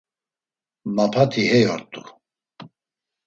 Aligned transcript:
Mapati 0.95 1.41
hey 1.51 1.65
ort̆u. 1.73 2.01